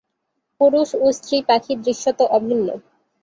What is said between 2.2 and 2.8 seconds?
অভিন্ন।